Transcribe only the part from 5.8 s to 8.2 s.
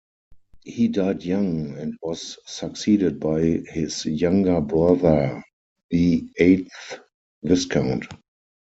the eighth Viscount.